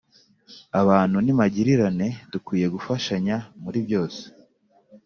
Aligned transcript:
Abantu 0.81 1.17
ni 1.21 1.33
magirirane 1.39 2.07
dukwiye 2.31 2.67
gufashanya 2.75 3.35
muri 3.63 3.79
byose 3.85 4.21